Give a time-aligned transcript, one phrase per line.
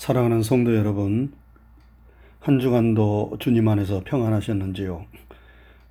[0.00, 1.30] 사랑하는 성도 여러분,
[2.40, 5.04] 한 주간도 주님 안에서 평안하셨는지요?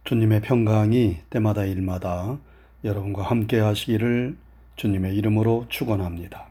[0.03, 2.39] 주님의 평강이 때마다 일마다
[2.83, 4.35] 여러분과 함께 하시기를
[4.77, 6.47] 주님의 이름으로 축원합니다.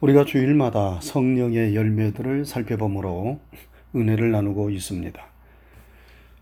[0.00, 3.40] 우리가 주일마다 성령의 열매들을 살펴보므로
[3.96, 5.24] 은혜를 나누고 있습니다.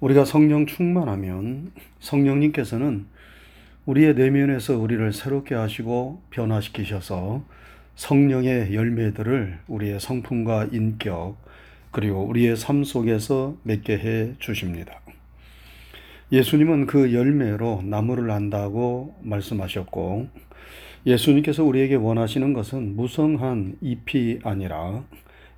[0.01, 3.07] 우리가 성령 충만하면 성령님께서는
[3.85, 7.45] 우리의 내면에서 우리를 새롭게 하시고 변화시키셔서
[7.97, 11.37] 성령의 열매들을 우리의 성품과 인격,
[11.91, 15.01] 그리고 우리의 삶 속에서 맺게 해 주십니다.
[16.31, 20.29] 예수님은 그 열매로 나무를 안다고 말씀하셨고,
[21.07, 25.05] 예수님께서 우리에게 원하시는 것은 무성한 잎이 아니라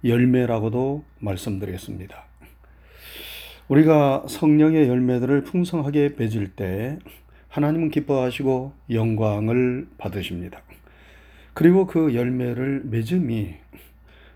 [0.04, 2.24] 열매라고도 말씀드렸습니다.
[3.66, 6.98] 우리가 성령의 열매들을 풍성하게 맺을 때
[7.48, 10.62] 하나님은 기뻐하시고 영광을 받으십니다.
[11.58, 13.56] 그리고 그 열매를 맺음이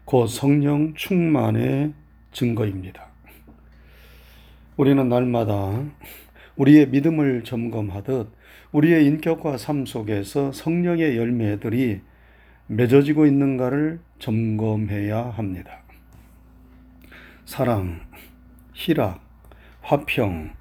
[0.05, 1.93] 곧 성령 충만의
[2.33, 3.07] 증거입니다.
[4.77, 5.85] 우리는 날마다
[6.57, 8.29] 우리의 믿음을 점검하듯
[8.73, 12.01] 우리의 인격과 삶 속에서 성령의 열매들이
[12.67, 15.85] 맺어지고 있는가를 점검해야 합니다.
[17.45, 18.01] 사랑,
[18.73, 19.23] 희락,
[19.83, 20.55] 화평,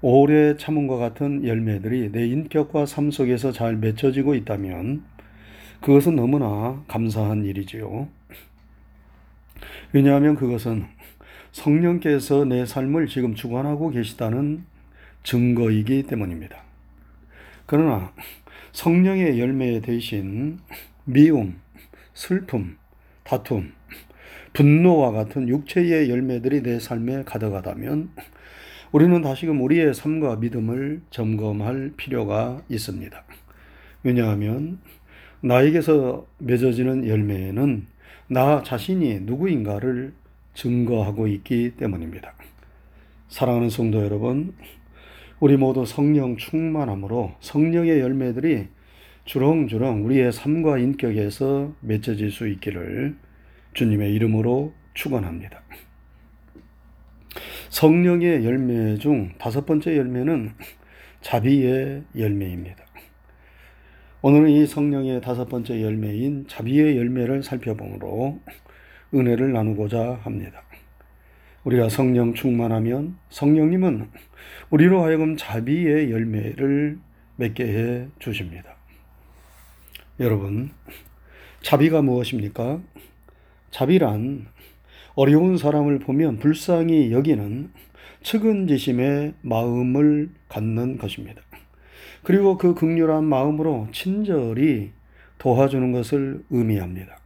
[0.00, 5.17] 오래 참음과 같은 열매들이 내 인격과 삶 속에서 잘 맺혀지고 있다면
[5.80, 8.08] 그것은 너무나 감사한 일이지요.
[9.92, 10.86] 왜냐하면 그것은
[11.52, 14.64] 성령께서 내 삶을 지금 주관하고 계시다는
[15.22, 16.62] 증거이기 때문입니다.
[17.66, 18.12] 그러나
[18.72, 20.58] 성령의 열매 대신
[21.04, 21.58] 미움,
[22.14, 22.76] 슬픔,
[23.24, 23.72] 다툼,
[24.52, 28.10] 분노와 같은 육체의 열매들이 내 삶에 가득하다면
[28.90, 33.22] 우리는 다시금 우리의 삶과 믿음을 점검할 필요가 있습니다.
[34.02, 34.78] 왜냐하면
[35.40, 37.86] 나에게서 맺어지는 열매는
[38.28, 40.12] 나 자신이 누구인가를
[40.54, 42.34] 증거하고 있기 때문입니다.
[43.28, 44.54] 사랑하는 성도 여러분,
[45.38, 48.66] 우리 모두 성령 충만함으로 성령의 열매들이
[49.26, 53.16] 주렁주렁 우리의 삶과 인격에서 맺어질 수 있기를
[53.74, 55.62] 주님의 이름으로 축원합니다.
[57.68, 60.52] 성령의 열매 중 다섯 번째 열매는
[61.20, 62.87] 자비의 열매입니다.
[64.20, 68.40] 오늘은 이 성령의 다섯 번째 열매인 자비의 열매를 살펴보므로
[69.14, 70.60] 은혜를 나누고자 합니다.
[71.62, 74.10] 우리가 성령 충만하면 성령님은
[74.70, 76.98] 우리로 하여금 자비의 열매를
[77.36, 78.74] 맺게 해 주십니다.
[80.18, 80.70] 여러분,
[81.62, 82.80] 자비가 무엇입니까?
[83.70, 84.48] 자비란
[85.14, 87.70] 어려운 사람을 보면 불쌍히 여기는
[88.24, 91.40] 측은지심의 마음을 갖는 것입니다.
[92.28, 94.90] 그리고 그 극률한 마음으로 친절히
[95.38, 97.18] 도와주는 것을 의미합니다.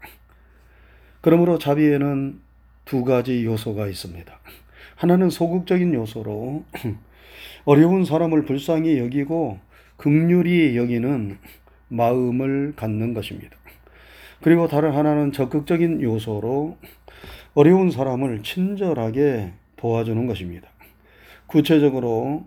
[1.21, 2.39] 그러므로 자비에는
[2.85, 4.33] 두 가지 요소가 있습니다.
[4.95, 6.65] 하나는 소극적인 요소로
[7.65, 9.59] 어려운 사람을 불쌍히 여기고
[9.97, 11.37] 극률이 여기는
[11.89, 13.57] 마음을 갖는 것입니다.
[14.41, 16.79] 그리고 다른 하나는 적극적인 요소로
[17.55, 20.69] 어려운 사람을 친절하게 도와주는 것입니다.
[21.49, 22.47] 구체적으로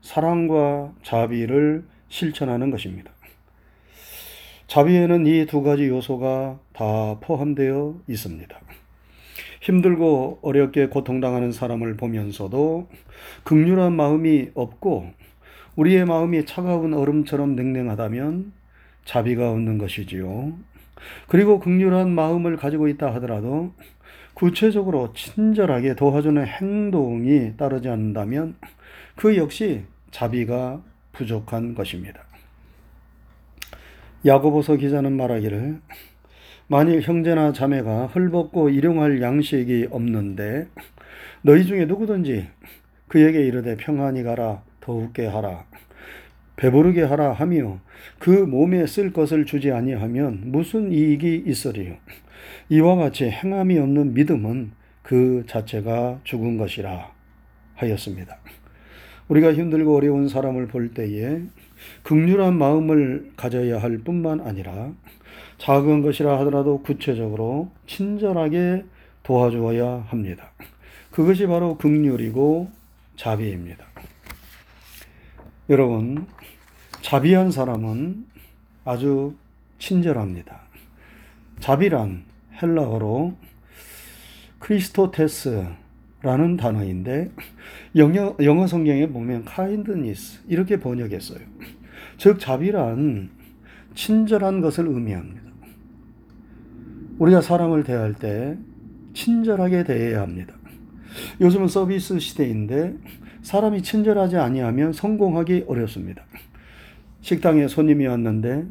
[0.00, 3.12] 사랑과 자비를 실천하는 것입니다.
[4.66, 8.60] 자비에는 이 두 가지 요소가 다 포함되어 있습니다.
[9.62, 12.88] 힘들고 어렵게 고통당하는 사람을 보면서도
[13.44, 15.10] 극률한 마음이 없고
[15.76, 18.52] 우리의 마음이 차가운 얼음처럼 냉랭하다면
[19.04, 20.52] 자비가 없는 것이지요.
[21.28, 23.72] 그리고 극률한 마음을 가지고 있다 하더라도
[24.34, 28.54] 구체적으로 친절하게 도와주는 행동이 따르지 않는다면
[29.16, 30.82] 그 역시 자비가
[31.12, 32.24] 부족한 것입니다.
[34.24, 35.80] 야고보서 기자는 말하기를
[36.66, 40.68] 만일 형제나 자매가 헐벗고 일용할 양식이 없는데
[41.42, 42.48] 너희 중에 누구든지
[43.08, 45.64] 그에게 이르되 평안히 가라 더욱게 하라
[46.60, 47.80] 배부르게 하라 하며
[48.18, 51.96] 그 몸에 쓸 것을 주지 아니하면 무슨 이익이 있으리요
[52.68, 54.72] 이와 같이 행함이 없는 믿음은
[55.02, 57.12] 그 자체가 죽은 것이라
[57.74, 58.38] 하였습니다.
[59.28, 61.40] 우리가 힘들고 어려운 사람을 볼 때에
[62.02, 64.92] 극률한 마음을 가져야 할 뿐만 아니라
[65.58, 68.84] 작은 것이라 하더라도 구체적으로 친절하게
[69.22, 70.52] 도와주어야 합니다.
[71.10, 72.70] 그것이 바로 극률이고
[73.16, 73.89] 자비입니다.
[75.70, 76.26] 여러분,
[77.00, 78.26] 자비한 사람은
[78.84, 79.36] 아주
[79.78, 80.62] 친절합니다.
[81.60, 82.24] 자비란
[82.60, 83.36] 헬라어로
[84.58, 85.76] 크리스토테스라는
[86.58, 87.30] 단어인데
[87.94, 91.38] 영어, 영어 성경에 보면 kindness 이렇게 번역했어요.
[92.18, 93.30] 즉 자비란
[93.94, 95.40] 친절한 것을 의미합니다.
[97.20, 98.58] 우리가 사람을 대할 때
[99.14, 100.52] 친절하게 대해야 합니다.
[101.40, 102.96] 요즘은 서비스 시대인데
[103.42, 106.24] 사람이 친절하지 아니하면 성공하기 어렵습니다.
[107.20, 108.64] 식당에 손님이 왔는데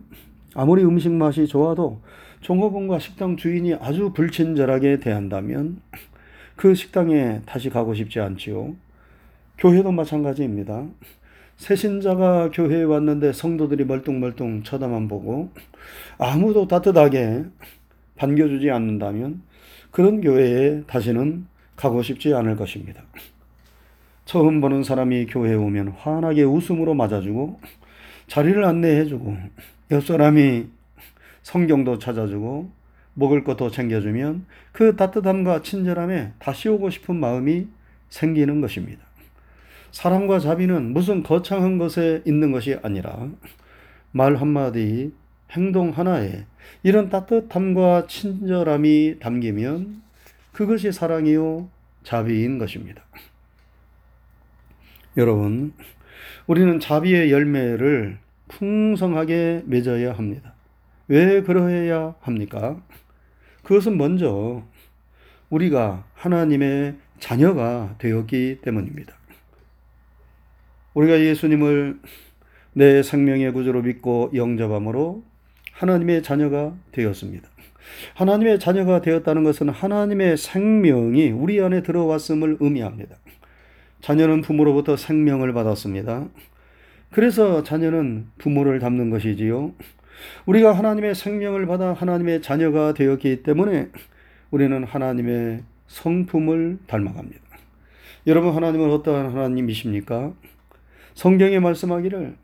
[0.56, 2.02] 아무리 음식 맛이 좋아도
[2.42, 5.82] 종업원과 식당 주인이 아주 불친절하게 대한다면
[6.56, 8.76] 그 식당에 다시 가고 싶지 않지요.
[9.58, 10.88] 교회도 마찬가지입니다.
[11.58, 15.52] 새신자가 교회에 왔는데 성도들이 멀뚱멀뚱 쳐다만 보고
[16.18, 17.44] 아무도 따뜻하게
[18.16, 19.42] 반겨주지 않는다면
[19.92, 23.04] 그런 교회에 다시는 가고 싶지 않을 것입니다.
[24.30, 27.60] 처음 보는 사람이 교회에 오면 환하게 웃음으로 맞아주고
[28.28, 29.36] 자리를 안내해주고
[29.90, 30.68] 옆 사람이
[31.42, 32.70] 성경도 찾아주고
[33.16, 37.70] 먹을 것도 챙겨주면 그 따뜻함과 친절함에 다시 오고 싶은 마음이
[38.10, 39.02] 생기는 것입니다.
[39.90, 43.30] 사랑과 자비는 무슨 거창한 것에 있는 것이 아니라
[44.12, 45.12] 말 한마디,
[45.50, 46.46] 행동 하나에
[46.84, 50.04] 이런 따뜻함과 친절함이 담기면
[50.52, 51.68] 그것이 사랑이요,
[52.04, 53.02] 자비인 것입니다.
[55.20, 55.74] 여러분,
[56.48, 60.54] 우리는 자비의 열매를 풍성하게 맺어야 합니다.
[61.10, 62.82] 왜 그러해야 합니까?
[63.64, 64.64] 그것은 먼저
[65.50, 69.14] 우리가 하나님의 자녀가 되었기 때문입니다.
[70.94, 72.00] 우리가 예수님을
[72.72, 75.26] 내 생명의 구주로 믿고 영접함으로
[75.74, 77.50] 하나님의 자녀가 되었습니다.
[78.14, 83.18] 하나님의 자녀가 되었다는 것은 하나님의 생명이 우리 안에 들어왔음을 의미합니다.
[84.02, 86.28] 자녀는 부모로부터 생명을 받았습니다.
[87.12, 89.74] 그래서 자녀는 부모를 닮는 것이지요.
[90.46, 93.90] 우리가 하나님의 생명을 받아 하나님의 자녀가 되었기 때문에
[94.52, 97.42] 우리는 하나님의 성품을 닮아갑니다.
[98.28, 100.34] 여러분, 하나님은 어떠한 하나님이십니까?
[101.14, 102.36] 성경에 말씀하기를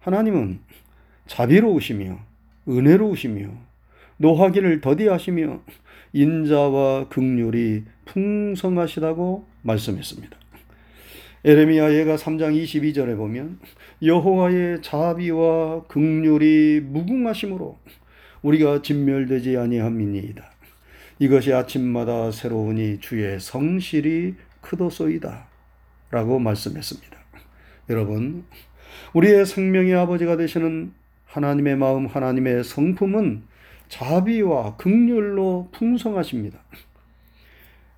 [0.00, 0.60] 하나님은
[1.26, 2.18] 자비로우시며
[2.68, 3.48] 은혜로우시며
[4.16, 5.60] 노하기를 더디하시며
[6.12, 10.41] 인자와 극률이 풍성하시다고 말씀했습니다.
[11.44, 13.58] 에레미야 예가 3장 22절에 보면
[14.00, 17.80] 여호와의 자비와 극률이 무궁하심으로
[18.42, 20.52] 우리가 진멸되지 아니함이니이다.
[21.18, 25.48] 이것이 아침마다 새로우니 주의 성실이 크도소이다.
[26.12, 27.16] 라고 말씀했습니다.
[27.90, 28.44] 여러분,
[29.12, 30.92] 우리의 생명의 아버지가 되시는
[31.24, 33.42] 하나님의 마음, 하나님의 성품은
[33.88, 36.60] 자비와 극률로 풍성하십니다.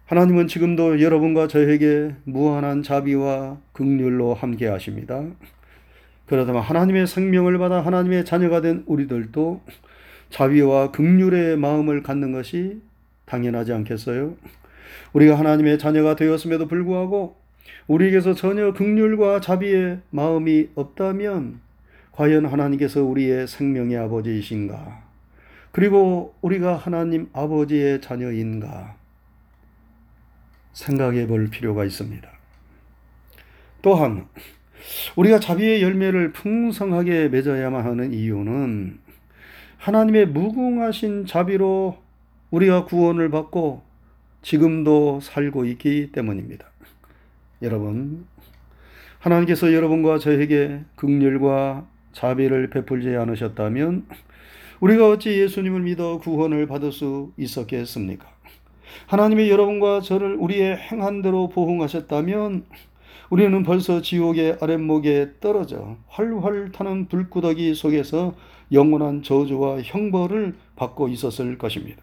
[0.07, 5.25] 하나님은 지금도 여러분과 저에게 무한한 자비와 극률로 함께 하십니다.
[6.27, 9.63] 그러다만 하나님의 생명을 받아 하나님의 자녀가 된 우리들도
[10.29, 12.83] 자비와 극률의 마음을 갖는 것이
[13.25, 14.35] 당연하지 않겠어요?
[15.15, 17.37] 우리가 하나님의 자녀가 되었음에도 불구하고
[17.87, 21.61] 우리에게서 전혀 극률과 자비의 마음이 없다면
[22.13, 25.03] 과연 하나님께서 우리의 생명의 아버지이신가?
[25.73, 28.97] 그리고 우리가 하나님 아버지의 자녀인가?
[30.75, 32.29] 생각해 볼 필요가 있습니다.
[33.81, 34.27] 또한
[35.17, 38.99] 우리가 자비의 열매를 풍성하게 맺어야만 하는 이유는
[39.79, 41.99] 하나님의 무궁하신 자비로
[42.51, 43.83] 우리가 구원을 받고
[44.43, 46.67] 지금도 살고 있기 때문입니다.
[47.63, 48.27] 여러분,
[49.19, 54.07] 하나님께서 여러분과 저에게 극렬과 자비를 베풀지 않으셨다면
[54.81, 58.27] 우리가 어찌 예수님을 믿어 구원을 받을 수 있었겠습니까?
[59.07, 62.65] 하나님이 여러분과 저를 우리의 행한대로 보응하셨다면
[63.31, 68.35] 우리는 벌써 지옥의 아랫목에 떨어져 활활 타는 불구더기 속에서
[68.73, 72.03] 영원한 저주와 형벌을 받고 있었을 것입니다.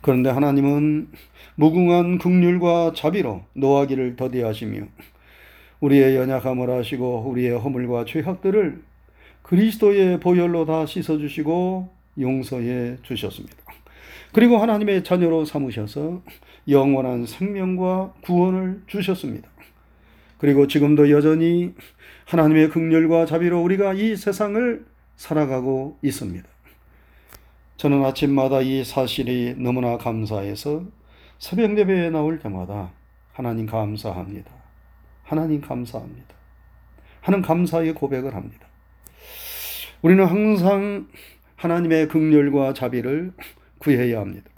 [0.00, 1.08] 그런데 하나님은
[1.56, 4.86] 무궁한 극률과 자비로 노하기를 더디하시며
[5.80, 8.82] 우리의 연약함을 아시고 우리의 허물과 죄악들을
[9.42, 13.56] 그리스도의 보혈로 다 씻어주시고 용서해 주셨습니다.
[14.32, 16.22] 그리고 하나님의 자녀로 삼으셔서
[16.68, 19.48] 영원한 생명과 구원을 주셨습니다.
[20.38, 21.74] 그리고 지금도 여전히
[22.26, 24.84] 하나님의 극렬과 자비로 우리가 이 세상을
[25.16, 26.48] 살아가고 있습니다.
[27.76, 30.84] 저는 아침마다 이 사실이 너무나 감사해서
[31.38, 32.92] 새벽 예배에 나올 때마다
[33.32, 34.50] 하나님 감사합니다.
[35.24, 36.34] 하나님 감사합니다.
[37.20, 38.66] 하는 감사의 고백을 합니다.
[40.02, 41.08] 우리는 항상
[41.56, 43.32] 하나님의 극렬과 자비를
[43.80, 44.50] 구해야 합니다.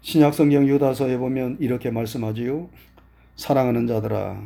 [0.00, 2.70] 신약성경 유다서에 보면 이렇게 말씀하지요.
[3.36, 4.40] 사랑하는 자들아,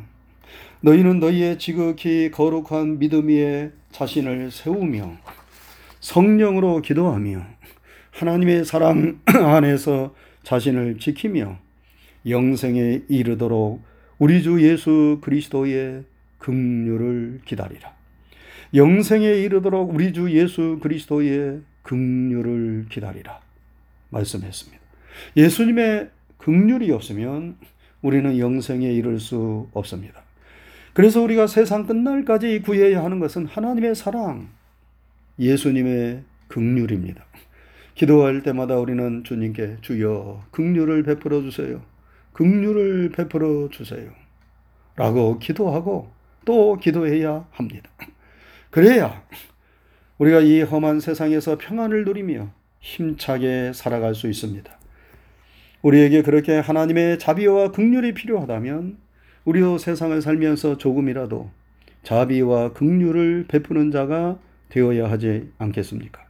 [0.81, 5.19] 너희는 너희의 지극히 거룩한 믿음 위에 자신을 세우며
[6.01, 7.43] 성령으로 기도하며
[8.11, 11.59] 하나님의 사랑 안에서 자신을 지키며
[12.27, 13.83] 영생에 이르도록
[14.19, 16.05] 우리 주 예수 그리스도의
[16.39, 17.93] 긍휼을 기다리라.
[18.75, 23.41] 영생에 이르도록 우리 주 예수 그리스도의 긍휼을 기다리라
[24.13, 24.81] 말씀했습니다.
[25.37, 27.57] 예수님의 긍휼이 없으면
[28.03, 30.23] 우리는 영생에 이를 수 없습니다.
[30.93, 34.49] 그래서 우리가 세상 끝날까지 구해야 하는 것은 하나님의 사랑,
[35.39, 37.25] 예수님의 긍휼입니다.
[37.95, 41.83] 기도할 때마다 우리는 주님께 주여 긍휼을 베풀어 주세요.
[42.33, 44.11] 긍휼을 베풀어 주세요.
[44.97, 46.11] 라고 기도하고
[46.45, 47.91] 또 기도해야 합니다.
[48.71, 49.23] 그래야
[50.19, 52.51] 우리가 이 험한 세상에서 평안을 누리며
[52.83, 54.71] 힘차게 살아갈 수 있습니다.
[55.81, 58.99] 우리에게 그렇게 하나님의 자비와 긍휼이 필요하다면
[59.45, 61.51] 우리도 세상을 살면서 조금이라도
[62.03, 66.23] 자비와 긍휼을 베푸는 자가 되어야 하지 않겠습니까?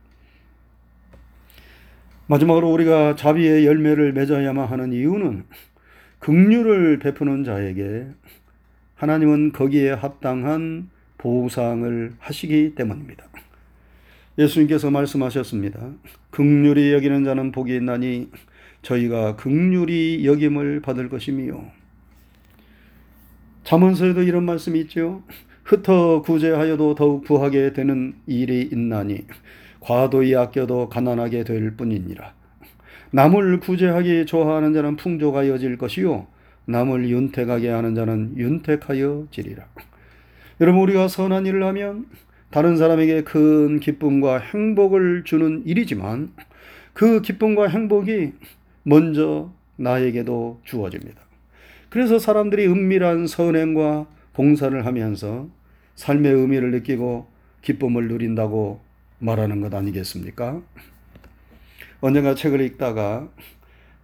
[2.27, 5.45] 마지막으로 우리가 자비의 열매를 맺어야만 하는 이유는
[6.21, 8.07] 긍휼을 베푸는 자에게
[8.95, 13.25] 하나님은 거기에 합당한 보상을 하시기 때문입니다.
[14.39, 15.93] 예수님께서 말씀하셨습니다.
[16.33, 18.31] 긍휼히 여기는 자는 복이 있나니
[18.81, 21.63] 저희가 극률이 여김을 받을 것이며
[23.65, 25.23] 잠언서에도 이런 말씀이 있죠.
[25.63, 29.27] 흩어 구제하여도 더욱 부하게 되는 일이 있나니
[29.81, 32.35] 과도히 아껴도 가난하게 될 뿐이니라.
[33.13, 36.27] 남을 구제하기 좋아하는 자는 풍조가 여질 것이요
[36.65, 39.67] 남을 윤택하게 하는 자는 윤택하여 지리라.
[40.61, 42.07] 여러분 우리가 선한 일을 하면
[42.53, 46.33] 다른 사람에게 큰 기쁨과 행복을 주는 일이지만
[46.93, 48.35] 그 기쁨과 행복이
[48.83, 51.23] 먼저 나에게도 주어집니다.
[51.89, 55.49] 그래서 사람들이 은밀한 선행과 봉사를 하면서
[55.95, 57.27] 삶의 의미를 느끼고
[57.63, 58.81] 기쁨을 누린다고
[59.19, 60.61] 말하는 것 아니겠습니까?
[62.03, 63.31] 언젠가 책을 읽다가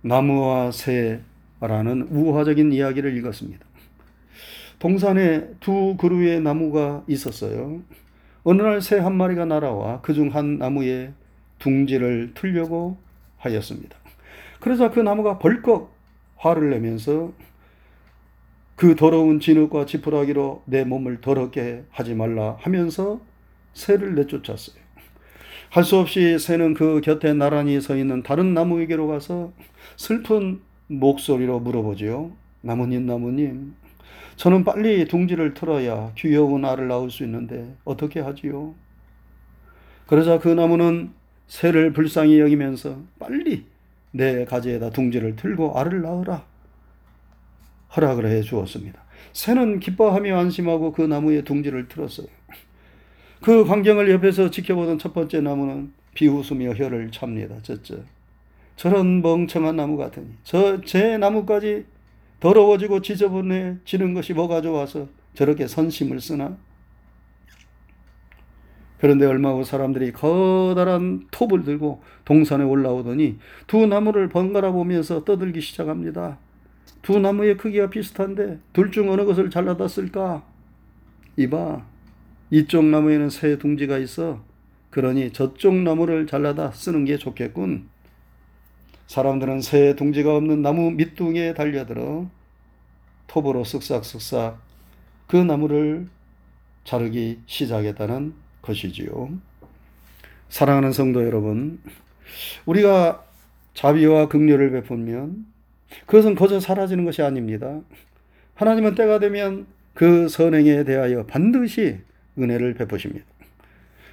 [0.01, 3.67] 나무와 새라는 우화적인 이야기를 읽었습니다.
[4.79, 7.83] 동산에 두 그루의 나무가 있었어요.
[8.51, 11.13] 어느 날 새 한 마리가 날아와 그 중 한 나무에
[11.59, 12.97] 둥지를 틀려고
[13.37, 13.97] 하였습니다.
[14.61, 15.93] 그러자 그 나무가 벌컥
[16.37, 17.33] 화를 내면서
[18.77, 23.21] 그 더러운 진흙과 지푸라기로 내 몸을 더럽게 하지 말라 하면서
[23.75, 24.77] 새를 내쫓았어요.
[25.71, 29.53] 할 수 없이 새는 그 곁에 나란히 서 있는 다른 나무에게로 가서
[29.97, 32.33] 슬픈 목소리로 물어보지요.
[32.63, 33.75] 나무님, 나무님,
[34.39, 38.73] 저는 빨리 둥지를 틀어야 귀여운 알을 낳을 수 있는데 어떻게 하지요?
[40.07, 41.11] 그러자 그 나무는
[41.49, 43.67] 새를 불쌍히 여기면서 빨리
[44.13, 46.45] 내 가지에다 둥지를 틀고 알을 낳으라.
[47.97, 49.03] 허락을 해 주었습니다.
[49.33, 52.29] 새는 기뻐하며 안심하고 그 나무에 둥지를 틀었어요.
[53.43, 57.57] 그 광경을 옆에서 지켜보던 첫 번째 나무는 비웃으며 혀를 찹니다.
[57.63, 57.97] 쩌쩌.
[58.77, 61.85] 저런 멍청한 나무 같으니 저 제 나무까지
[62.41, 66.57] 더러워지고 지저분해지는 것이 뭐가 좋아서 저렇게 선심을 쓰나?
[68.99, 76.39] 그런데 얼마 후 사람들이 커다란 톱을 들고 동산에 올라오더니 두 나무를 번갈아 보면서 떠들기 시작합니다.
[77.03, 80.45] 두 나무의 크기가 비슷한데 둘 중 어느 것을 잘라다 쓸까?
[81.37, 81.85] 이봐.
[82.51, 84.43] 이쪽 나무에는 새 둥지가 있어.
[84.91, 87.89] 그러니 저쪽 나무를 잘라다 쓰는 게 좋겠군.
[89.09, 92.29] 사람들은 새 둥지가 없는 나무 밑둥에 달려들어
[93.27, 94.57] 톱으로 쓱싹쓱싹
[95.27, 96.09] 그 나무를
[96.85, 99.31] 자르기 시작했다는 것이지요.
[100.51, 101.81] 사랑하는 성도 여러분,
[102.67, 103.25] 우리가
[103.73, 105.47] 자비와 긍휼을 베풀면
[106.07, 107.81] 그것은 거저 사라지는 것이 아닙니다.
[108.55, 111.99] 하나님은 때가 되면 그 선행에 대하여 반드시
[112.39, 113.25] 은혜를 베푸십니다.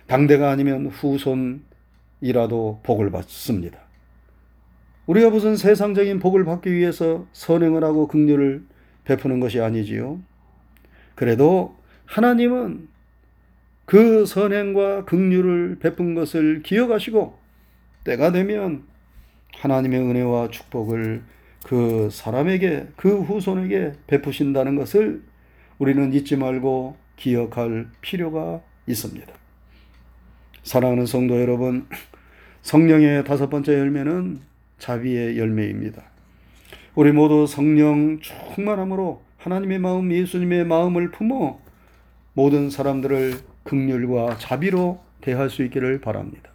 [0.07, 3.84] 당대가 아니면 후손이라도 복을 받습니다.
[5.07, 8.63] 우리가 무슨 세상적인 복을 받기 위해서 선행을 하고 긍휼을
[9.03, 10.19] 베푸는 것이 아니지요.
[11.13, 12.87] 그래도 하나님은
[13.85, 17.37] 그 선행과 긍휼을 베푼 것을 기억하시고
[18.03, 18.83] 때가 되면
[19.53, 21.23] 하나님의 은혜와 축복을
[21.63, 25.23] 그 사람에게 그 후손에게 베푸신다는 것을
[25.77, 29.33] 우리는 잊지 말고 기억할 필요가 있습니다.
[30.63, 31.87] 사랑하는 성도 여러분,
[32.61, 34.41] 성령의 다섯 번째 열매는
[34.77, 36.03] 자비의 열매입니다.
[36.95, 41.59] 우리 모두 성령 충만함으로 하나님의 마음, 예수님의 마음을 품어
[42.33, 46.51] 모든 사람들을 극률과 자비로 대할 수 있기를 바랍니다.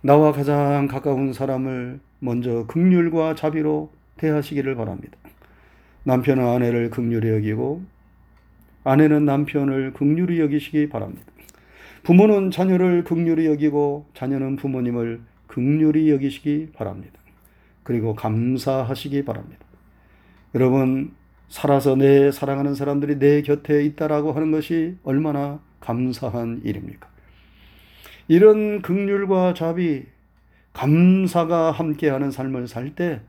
[0.00, 5.16] 나와 가장 가까운 사람을 먼저 극률과 자비로 대하시기를 바랍니다.
[6.04, 7.82] 남편은 아내를 극률히 여기고
[8.84, 11.24] 아내는 남편을 극률히 여기시기 바랍니다.
[12.02, 17.18] 부모는 자녀를 극률히 여기고 자녀는 부모님을 극률히 여기시기 바랍니다.
[17.82, 19.66] 그리고 감사하시기 바랍니다.
[20.54, 21.12] 여러분
[21.48, 27.08] 살아서 내 사랑하는 사람들이 내 곁에 있다라고 하는 것이 얼마나 감사한 일입니까?
[28.28, 30.04] 이런 극률과 자비,
[30.74, 33.20] 감사가 함께하는 삶을 살 때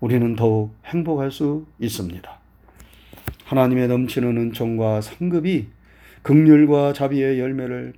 [0.00, 2.38] 우리는 더욱 행복할 수 있습니다.
[3.44, 5.68] 하나님의 넘치는 은총과 상급이
[6.22, 7.94] 극률과 자비의 열매를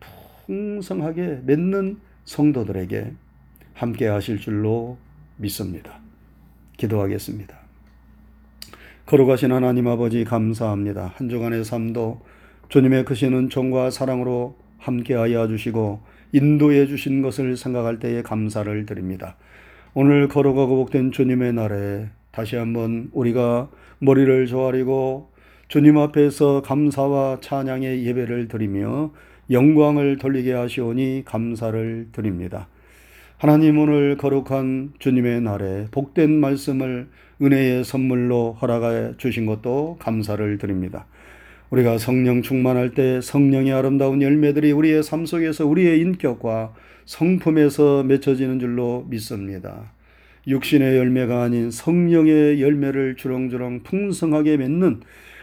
[0.46, 3.12] 풍성하게 맺는 성도들에게
[3.72, 4.98] 함께 하실 줄로
[5.38, 5.98] 믿습니다.
[6.76, 7.56] 기도하겠습니다.
[9.06, 11.14] 걸어가신 하나님 아버지 감사합니다.
[11.16, 12.20] 한 주간의 삶도
[12.68, 19.36] 주님의 크신 은총과 사랑으로 함께하여 주시고 인도해 주신 것을 생각할 때에 감사를 드립니다.
[19.94, 23.70] 오늘 걸어가고 복된 주님의 날에 다시 한번 우리가
[24.00, 25.32] 머리를 조아리고
[25.68, 29.12] 주님 앞에서 감사와 찬양의 예배를 드리며
[29.50, 32.68] 영광을 돌리게 하시오니 감사를 드립니다.
[33.38, 37.08] 하나님 오늘 거룩한 주님의 날에 복된 말씀을
[37.40, 41.06] 은혜의 선물로 허락해 주신 것도 감사를 드립니다.
[41.70, 46.74] 우리가 성령 충만할 때 성령의 아름다운 열매들이 우리의 삶 속에서 우리의 인격과
[47.04, 49.92] 성품에서 맺혀지는 줄로 믿습니다.
[50.46, 55.00] 육신의 열매가 아닌 성령의 열매를 주렁주렁 풍성하게 맺는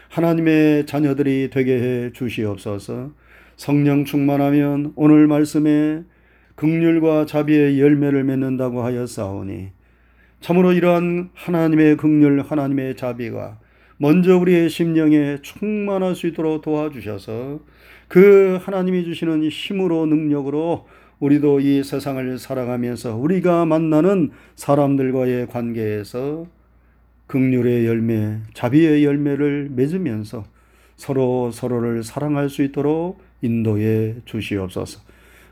[0.08, 3.12] 하나님의 자녀들이 되게 해 주시옵소서.
[3.56, 6.04] 성령 충만하면 오늘 말씀에
[6.56, 9.70] 극률과 자비의 열매를 맺는다고 하였사오니
[10.40, 13.58] 참으로 이러한 하나님의 극률, 하나님의 자비가
[13.98, 17.60] 먼저 우리의 심령에 충만할 수 있도록 도와주셔서
[18.08, 20.86] 그 하나님이 주시는 힘으로 능력으로
[21.18, 26.46] 우리도 이 세상을 살아가면서 우리가 만나는 사람들과의 관계에서
[27.26, 30.44] 극률의 열매, 자비의 열매를 맺으면서
[30.96, 35.00] 서로 서로를 사랑할 수 있도록 인도해 주시옵소서.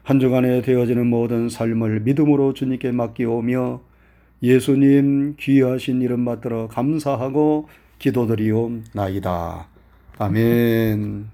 [0.02, 3.80] 한 주간에 되어지는 모든 삶을 믿음으로 주님께 맡기오며
[4.42, 9.66] 예수님 귀하신 이름 받들어 감사하고 기도드리옵나이다.
[10.18, 11.33] 아멘.